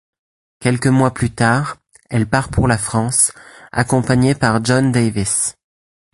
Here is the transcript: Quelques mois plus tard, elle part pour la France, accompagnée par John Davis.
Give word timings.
Quelques 0.59 0.87
mois 0.87 1.13
plus 1.13 1.29
tard, 1.29 1.77
elle 2.09 2.25
part 2.27 2.49
pour 2.49 2.67
la 2.67 2.79
France, 2.79 3.31
accompagnée 3.71 4.33
par 4.33 4.65
John 4.65 4.91
Davis. 4.91 5.53